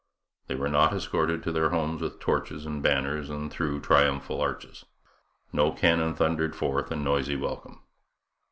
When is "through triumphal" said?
3.51-4.41